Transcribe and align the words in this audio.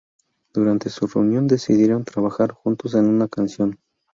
Durante 0.51 0.89
su 0.89 1.05
reunión, 1.05 1.45
decidieron 1.47 2.03
trabajar 2.05 2.53
juntos 2.53 2.95
en 2.95 3.05
una 3.05 3.27
canción. 3.27 3.77